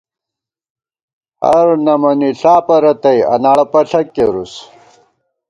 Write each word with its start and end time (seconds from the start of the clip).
ہر 1.45 1.67
نَمَنِݪا 1.85 2.55
پرَتئی، 2.67 3.19
انَاڑہ 3.33 3.65
پݪَک 3.71 4.07
کېرُوس 4.15 4.53